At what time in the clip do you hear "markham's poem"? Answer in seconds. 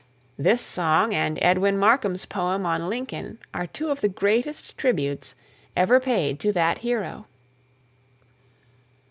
1.77-2.65